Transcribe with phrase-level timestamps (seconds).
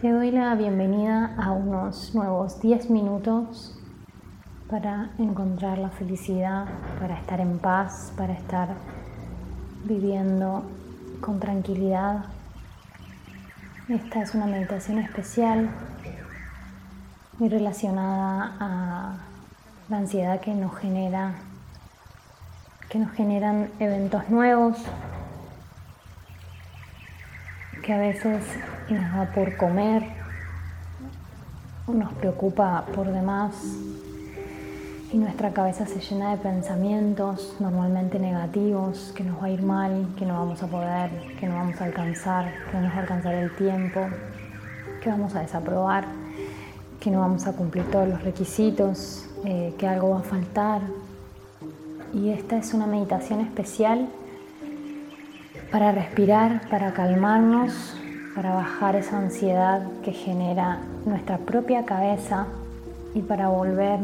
[0.00, 3.76] Te doy la bienvenida a unos nuevos 10 minutos
[4.70, 6.66] para encontrar la felicidad,
[7.00, 8.74] para estar en paz, para estar
[9.84, 10.62] viviendo
[11.20, 12.26] con tranquilidad.
[13.88, 15.70] Esta es una meditación especial
[17.38, 19.16] muy relacionada a
[19.88, 21.34] la ansiedad que nos genera
[22.88, 24.76] que nos generan eventos nuevos
[27.86, 28.42] que a veces
[28.90, 30.02] nos da por comer
[31.86, 33.54] nos preocupa por demás
[35.12, 40.08] y nuestra cabeza se llena de pensamientos normalmente negativos, que nos va a ir mal,
[40.18, 43.00] que no vamos a poder, que no vamos a alcanzar, que no nos va a
[43.02, 44.00] alcanzar el tiempo,
[45.00, 46.06] que vamos a desaprobar,
[46.98, 50.82] que no vamos a cumplir todos los requisitos, eh, que algo va a faltar.
[52.12, 54.08] Y esta es una meditación especial
[55.70, 57.96] para respirar, para calmarnos,
[58.34, 62.46] para bajar esa ansiedad que genera nuestra propia cabeza
[63.14, 63.98] y para volver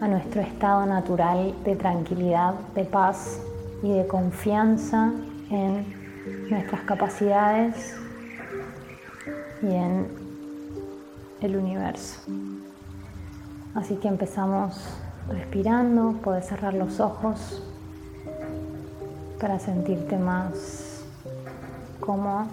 [0.00, 3.40] a nuestro estado natural de tranquilidad, de paz
[3.82, 5.12] y de confianza
[5.50, 5.84] en
[6.48, 7.96] nuestras capacidades
[9.62, 10.06] y en
[11.40, 12.20] el universo.
[13.74, 14.96] Así que empezamos
[15.28, 17.62] respirando, puedes cerrar los ojos
[19.40, 21.02] para sentirte más
[21.98, 22.46] cómodo.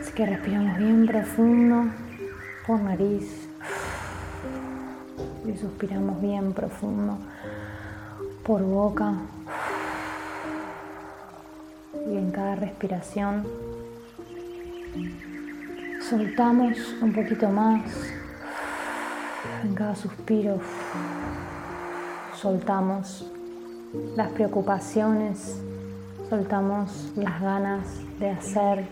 [0.00, 1.86] Así que respiramos bien profundo
[2.66, 3.48] por nariz
[5.44, 7.18] y suspiramos bien profundo
[8.44, 9.14] por boca.
[12.06, 13.44] Y en cada respiración
[16.08, 17.82] soltamos un poquito más.
[19.64, 20.60] En cada suspiro
[22.34, 23.32] soltamos
[24.16, 25.56] las preocupaciones,
[26.28, 27.86] soltamos las ganas
[28.18, 28.86] de hacer,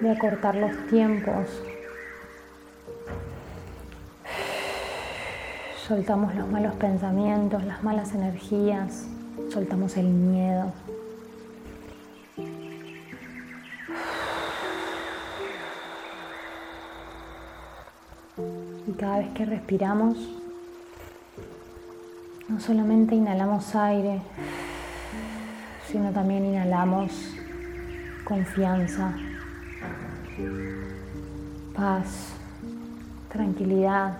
[0.00, 1.46] de acortar los tiempos,
[5.86, 9.04] Soltamos los malos pensamientos, las malas energías,
[9.52, 10.72] soltamos el miedo.
[18.86, 20.16] Y cada vez que respiramos,
[22.52, 24.20] no solamente inhalamos aire,
[25.90, 27.10] sino también inhalamos
[28.24, 29.14] confianza,
[31.74, 32.34] paz,
[33.30, 34.18] tranquilidad,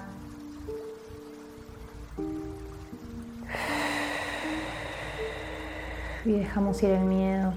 [6.25, 7.53] y dejamos ir el miedo.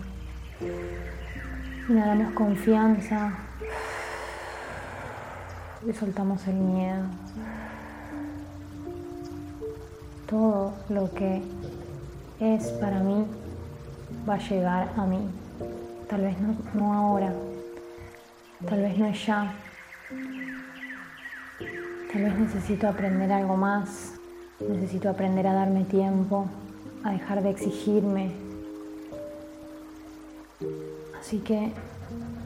[1.87, 3.31] Inhalamos confianza
[5.87, 7.05] y soltamos el miedo.
[10.29, 11.41] Todo lo que
[12.39, 13.25] es para mí
[14.27, 15.29] va a llegar a mí.
[16.09, 17.33] Tal vez no, no ahora,
[18.67, 19.53] tal vez no es ya.
[22.11, 24.13] Tal vez necesito aprender algo más,
[24.59, 26.47] necesito aprender a darme tiempo,
[27.03, 28.45] a dejar de exigirme,
[31.25, 31.71] Así que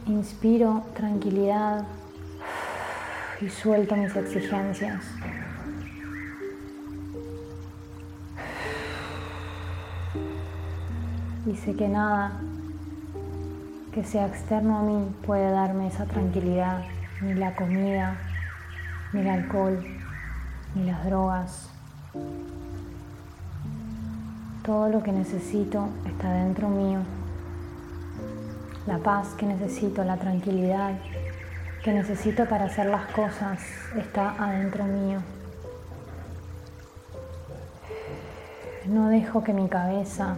[0.07, 1.83] inspiro tranquilidad
[3.41, 5.03] y suelto mis exigencias.
[11.49, 12.39] Y sé que nada
[13.93, 16.83] que sea externo a mí puede darme esa tranquilidad,
[17.21, 18.17] ni la comida,
[19.13, 19.83] ni el alcohol,
[20.75, 21.69] ni las drogas.
[24.63, 26.99] Todo lo que necesito está dentro mío
[28.89, 30.97] la paz que necesito, la tranquilidad
[31.83, 33.59] que necesito para hacer las cosas
[33.95, 35.19] está adentro mío.
[38.87, 40.37] No dejo que mi cabeza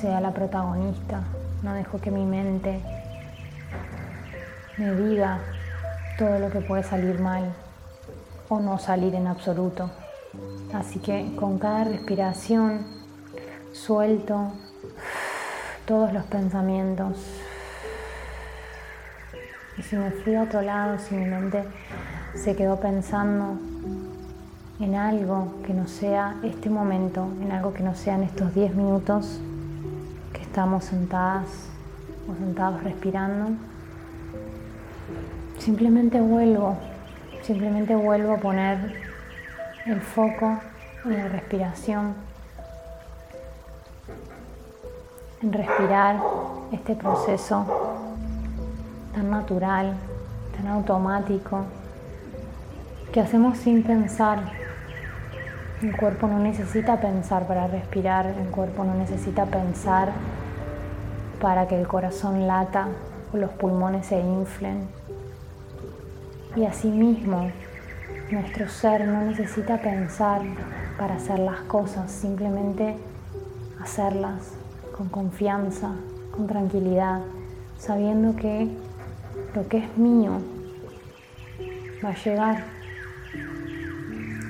[0.00, 1.22] sea la protagonista,
[1.64, 2.80] no dejo que mi mente
[4.76, 5.40] me diga
[6.16, 7.52] todo lo que puede salir mal
[8.48, 9.90] o no salir en absoluto.
[10.72, 12.86] Así que con cada respiración
[13.72, 14.52] suelto
[15.84, 17.16] todos los pensamientos.
[19.76, 21.64] Y si me fui a otro lado, si mi mente
[22.36, 23.58] se quedó pensando
[24.78, 29.40] en algo que no sea este momento, en algo que no sean estos 10 minutos
[30.58, 31.68] estamos sentadas
[32.28, 33.50] o sentados respirando,
[35.56, 36.76] simplemente vuelvo,
[37.42, 38.92] simplemente vuelvo a poner
[39.86, 40.58] el foco
[41.04, 42.12] en la respiración
[45.44, 46.16] en respirar
[46.72, 47.64] este proceso
[49.14, 49.94] tan natural,
[50.56, 51.66] tan automático,
[53.12, 54.40] que hacemos sin pensar,
[55.80, 60.10] El cuerpo no necesita pensar para respirar, el cuerpo no necesita pensar
[61.40, 62.88] para que el corazón lata
[63.32, 64.88] o los pulmones se inflen.
[66.56, 67.50] Y asimismo,
[68.30, 70.42] nuestro ser no necesita pensar
[70.98, 72.96] para hacer las cosas, simplemente
[73.80, 74.52] hacerlas
[74.96, 75.92] con confianza,
[76.34, 77.20] con tranquilidad,
[77.78, 78.68] sabiendo que
[79.54, 80.32] lo que es mío
[82.04, 82.78] va a llegar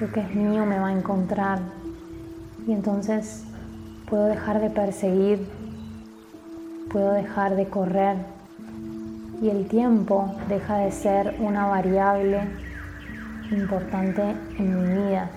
[0.00, 1.58] lo que es mío me va a encontrar
[2.66, 3.44] y entonces
[4.08, 5.46] puedo dejar de perseguir,
[6.90, 8.16] puedo dejar de correr.
[9.40, 12.40] Y el tiempo deja de ser una variable
[13.50, 14.22] importante
[14.58, 15.30] en mi vida.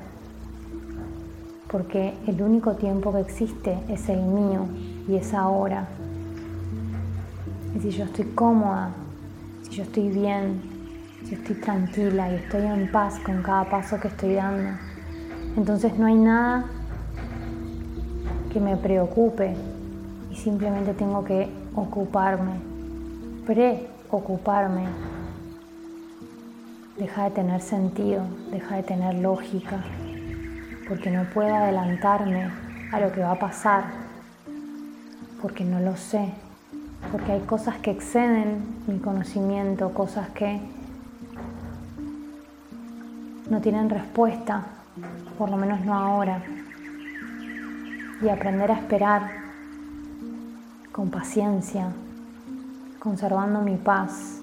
[1.69, 4.65] Porque el único tiempo que existe es el mío
[5.07, 5.87] y es ahora.
[7.75, 8.89] Y si yo estoy cómoda,
[9.63, 10.61] si yo estoy bien,
[11.25, 14.71] si estoy tranquila y estoy en paz con cada paso que estoy dando,
[15.55, 16.65] entonces no hay nada
[18.51, 19.55] que me preocupe
[20.41, 22.53] simplemente tengo que ocuparme,
[23.45, 24.85] preocuparme.
[26.97, 29.83] Deja de tener sentido, deja de tener lógica,
[30.87, 32.51] porque no puedo adelantarme
[32.91, 33.83] a lo que va a pasar,
[35.41, 36.29] porque no lo sé,
[37.11, 40.59] porque hay cosas que exceden mi conocimiento, cosas que
[43.49, 44.63] no tienen respuesta,
[45.37, 46.41] por lo menos no ahora.
[48.21, 49.40] Y aprender a esperar
[50.91, 51.87] con paciencia,
[52.99, 54.41] conservando mi paz,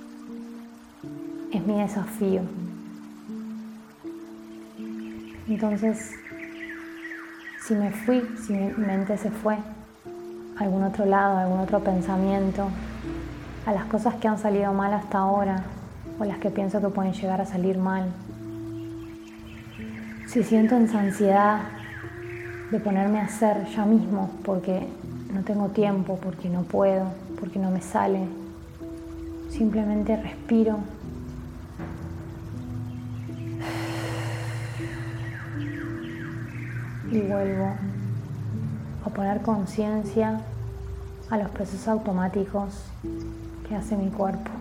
[1.53, 2.43] es mi desafío.
[5.47, 6.15] Entonces,
[7.63, 11.81] si me fui, si mi mente se fue a algún otro lado, a algún otro
[11.81, 12.69] pensamiento,
[13.67, 15.63] a las cosas que han salido mal hasta ahora
[16.19, 18.11] o las que pienso que pueden llegar a salir mal,
[20.27, 21.61] si siento esa ansiedad
[22.71, 24.87] de ponerme a hacer ya mismo porque
[25.49, 27.07] tengo tiempo, porque no puedo,
[27.41, 28.21] porque no me sale,
[29.49, 30.77] simplemente respiro.
[37.11, 37.73] Y vuelvo
[39.07, 40.43] a poner conciencia
[41.31, 42.85] a los procesos automáticos
[43.67, 44.58] que hace mi cuerpo.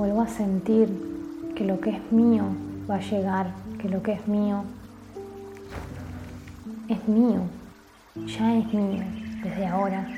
[0.00, 0.88] Vuelvo a sentir
[1.54, 2.44] que lo que es mío
[2.90, 4.64] va a llegar, que lo que es mío
[6.88, 7.42] es mío,
[8.24, 9.04] ya es mío
[9.42, 10.08] desde ahora,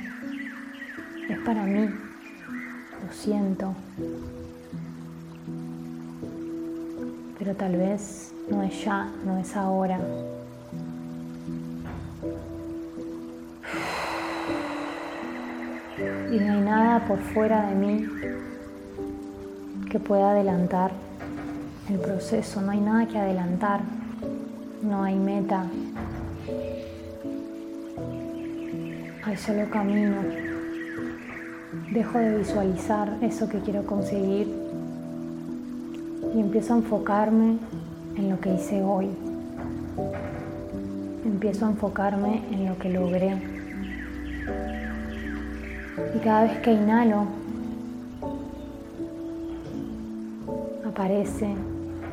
[1.28, 3.74] es para mí, lo siento,
[7.36, 9.98] pero tal vez no es ya, no es ahora.
[16.30, 18.06] y no hay nada por fuera de mí
[19.92, 20.90] que pueda adelantar
[21.90, 23.82] el proceso, no hay nada que adelantar,
[24.82, 25.66] no hay meta,
[29.22, 30.16] hay solo camino.
[31.92, 34.48] Dejo de visualizar eso que quiero conseguir
[36.34, 37.58] y empiezo a enfocarme
[38.16, 39.10] en lo que hice hoy.
[41.26, 43.36] Empiezo a enfocarme en lo que logré.
[46.14, 47.41] Y cada vez que inhalo,
[50.92, 51.46] aparece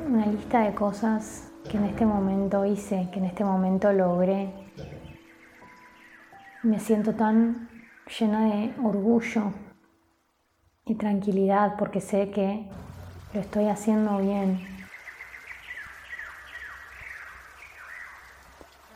[0.08, 4.54] una lista de cosas que en este momento hice, que en este momento logré.
[6.64, 7.68] Me siento tan
[8.18, 9.52] llena de orgullo
[10.86, 12.70] y tranquilidad porque sé que
[13.34, 14.62] lo estoy haciendo bien.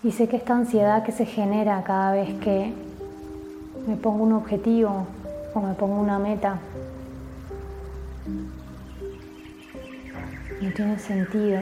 [0.02, 2.74] Y sé que esta ansiedad que se genera cada vez que
[3.86, 5.08] me pongo un objetivo
[5.54, 6.58] o me pongo una meta.
[10.63, 11.60] No tiene sentido.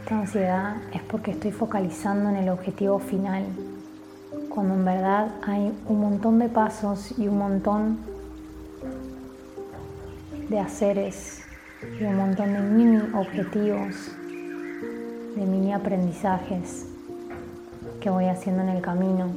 [0.00, 3.44] Esta ansiedad es porque estoy focalizando en el objetivo final,
[4.48, 7.98] cuando en verdad hay un montón de pasos y un montón
[10.48, 11.44] de haceres
[12.00, 14.16] y un montón de mini objetivos,
[15.36, 16.86] de mini aprendizajes
[18.00, 19.28] que voy haciendo en el camino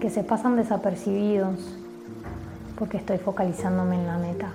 [0.00, 1.76] que se pasan desapercibidos
[2.76, 4.48] porque estoy focalizándome en la meta.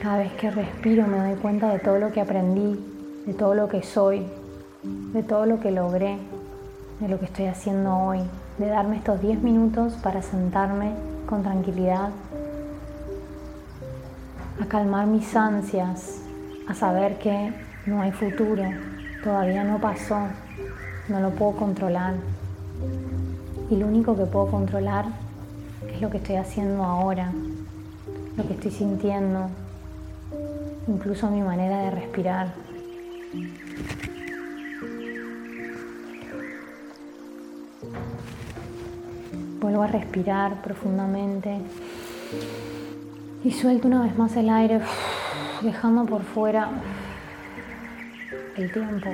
[0.00, 2.78] Cada vez que respiro me doy cuenta de todo lo que aprendí,
[3.26, 4.26] de todo lo que soy,
[5.12, 6.16] de todo lo que logré,
[7.00, 8.20] de lo que estoy haciendo hoy,
[8.56, 10.92] de darme estos 10 minutos para sentarme
[11.26, 12.08] con tranquilidad,
[14.60, 16.22] a calmar mis ansias,
[16.66, 17.52] a saber que
[17.84, 18.64] no hay futuro,
[19.22, 20.28] Todavía no pasó,
[21.10, 22.14] no lo puedo controlar.
[23.68, 25.04] Y lo único que puedo controlar
[25.86, 27.30] es lo que estoy haciendo ahora,
[28.38, 29.50] lo que estoy sintiendo,
[30.86, 32.54] incluso mi manera de respirar.
[39.60, 41.60] Vuelvo a respirar profundamente
[43.44, 44.80] y suelto una vez más el aire,
[45.62, 46.70] dejando por fuera
[48.56, 49.10] el tiempo,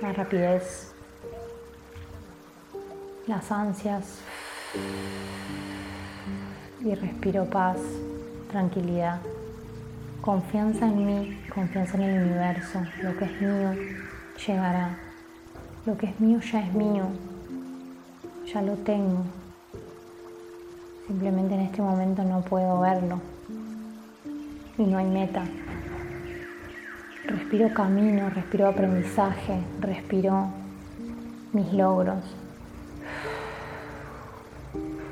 [0.00, 0.92] la rapidez,
[3.26, 4.18] las ansias
[6.84, 7.78] y respiro paz,
[8.50, 9.20] tranquilidad,
[10.22, 13.74] confianza en mí, confianza en el universo, lo que es mío
[14.46, 14.96] llegará,
[15.84, 17.08] lo que es mío ya es mío,
[18.46, 19.24] ya lo tengo,
[21.08, 23.20] simplemente en este momento no puedo verlo.
[24.78, 25.44] Y no hay meta.
[27.26, 30.46] Respiro camino, respiro aprendizaje, respiro
[31.52, 32.24] mis logros.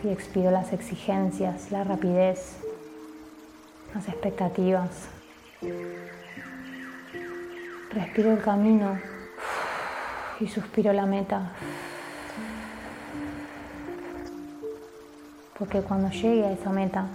[0.04, 2.58] Y expiro las exigencias, la rapidez,
[3.94, 5.08] las expectativas.
[7.92, 8.98] Respiro el camino
[10.38, 11.52] y suspiro la meta.
[15.58, 17.06] Porque cuando llegue a esa meta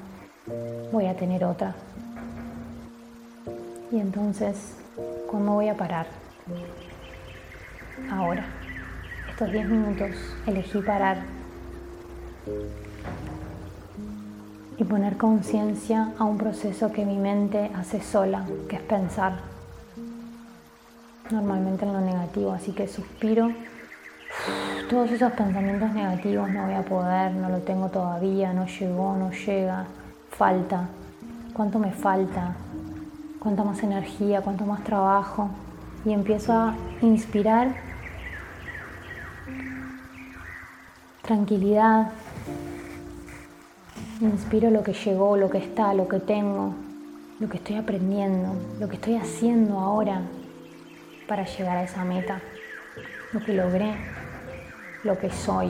[0.92, 1.74] voy a tener otra.
[3.92, 4.78] Y entonces,
[5.28, 6.08] ¿cuándo voy a parar?
[8.12, 8.46] Ahora.
[9.36, 10.12] Estos 10 minutos
[10.48, 11.18] elegí parar
[14.78, 19.34] y poner conciencia a un proceso que mi mente hace sola, que es pensar.
[21.32, 23.52] Normalmente en lo negativo, así que suspiro.
[24.90, 29.32] Todos esos pensamientos negativos, no voy a poder, no lo tengo todavía, no llegó, no
[29.32, 29.86] llega,
[30.30, 30.90] falta,
[31.54, 32.54] cuánto me falta,
[33.40, 35.50] cuánta más energía, cuánto más trabajo.
[36.04, 37.70] Y empiezo a inspirar
[41.24, 42.12] tranquilidad,
[44.22, 46.74] Inspiro lo que llegó, lo que está, lo que tengo,
[47.38, 50.22] lo que estoy aprendiendo, lo que estoy haciendo ahora
[51.28, 52.40] para llegar a esa meta,
[53.34, 53.94] lo que logré,
[55.04, 55.70] lo que soy.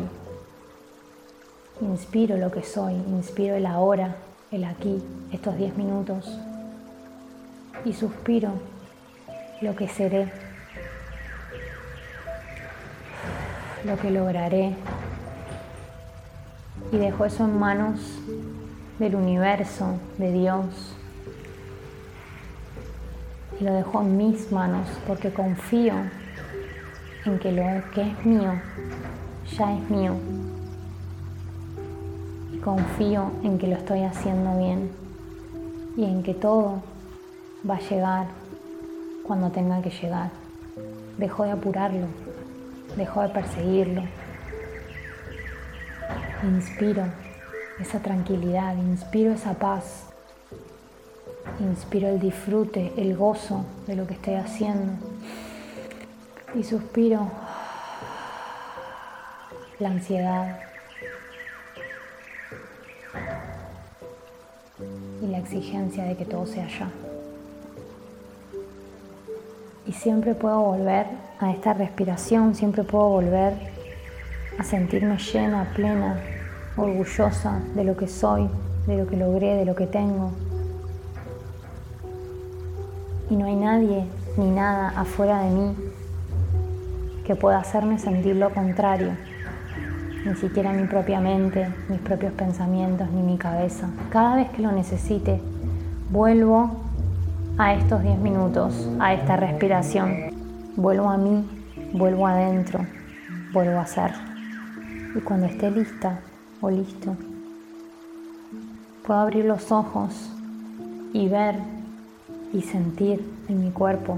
[1.81, 4.15] Inspiro lo que soy, inspiro el ahora,
[4.51, 6.39] el aquí, estos 10 minutos.
[7.83, 8.51] Y suspiro
[9.61, 10.31] lo que seré,
[13.83, 14.75] lo que lograré,
[16.91, 17.99] y dejo eso en manos
[18.99, 20.95] del universo, de Dios.
[23.59, 25.93] Y lo dejo en mis manos porque confío
[27.25, 28.53] en que lo que es mío
[29.57, 30.15] ya es mío.
[32.53, 34.91] Y confío en que lo estoy haciendo bien
[35.97, 36.81] y en que todo
[37.67, 38.27] va a llegar
[39.23, 40.31] cuando tenga que llegar.
[41.17, 42.07] Dejo de apurarlo,
[42.97, 44.03] dejo de perseguirlo,
[46.45, 47.03] Inspiro
[47.79, 50.05] esa tranquilidad, inspiro esa paz,
[51.59, 54.93] inspiro el disfrute, el gozo de lo que estoy haciendo
[56.53, 57.31] y suspiro
[59.79, 60.59] la ansiedad
[65.21, 66.89] y la exigencia de que todo sea ya.
[69.87, 71.07] Y siempre puedo volver
[71.39, 73.53] a esta respiración, siempre puedo volver
[74.57, 76.34] a sentirme llena, plena,
[76.77, 78.49] orgullosa de lo que soy,
[78.87, 80.31] de lo que logré, de lo que tengo.
[83.29, 84.05] Y no hay nadie
[84.37, 85.75] ni nada afuera de mí
[87.25, 89.11] que pueda hacerme sentir lo contrario,
[90.25, 93.89] ni siquiera mi propia mente, mis propios pensamientos, ni mi cabeza.
[94.09, 95.39] Cada vez que lo necesite,
[96.11, 96.71] vuelvo
[97.57, 100.33] a estos 10 minutos, a esta respiración,
[100.75, 101.47] vuelvo a mí,
[101.93, 102.85] vuelvo adentro,
[103.53, 104.11] vuelvo a ser.
[105.15, 106.19] Y cuando esté lista,
[106.69, 107.15] listo.
[109.05, 110.13] Puedo abrir los ojos
[111.13, 111.55] y ver
[112.53, 114.17] y sentir en mi cuerpo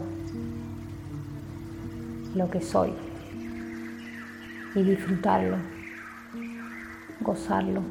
[2.35, 2.93] lo que soy
[4.75, 5.57] y disfrutarlo,
[7.21, 7.81] gozarlo,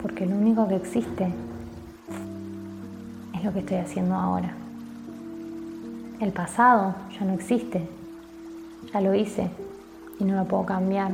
[0.00, 1.32] porque lo único que existe
[3.34, 4.54] es lo que estoy haciendo ahora.
[6.20, 7.86] El pasado ya no existe,
[8.92, 9.50] ya lo hice
[10.18, 11.12] y no lo puedo cambiar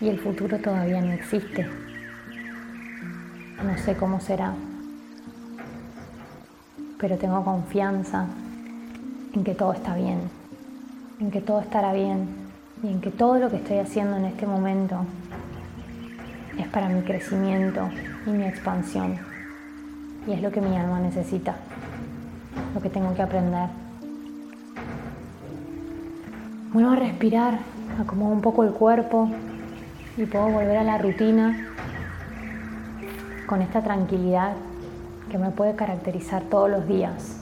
[0.00, 1.66] y el futuro todavía no existe.
[3.64, 4.54] No sé cómo será,
[6.98, 8.26] pero tengo confianza
[9.34, 10.20] en que todo está bien,
[11.20, 12.28] en que todo estará bien
[12.82, 15.04] y en que todo lo que estoy haciendo en este momento
[16.58, 17.90] es para mi crecimiento
[18.26, 19.18] y mi expansión.
[20.26, 21.56] Y es lo que mi alma necesita,
[22.74, 23.68] lo que tengo que aprender.
[26.72, 27.58] Vuelvo a respirar,
[27.98, 29.28] acomodo un poco el cuerpo
[30.20, 31.68] y puedo volver a la rutina
[33.46, 34.52] con esta tranquilidad
[35.30, 37.39] que me puede caracterizar todos los días.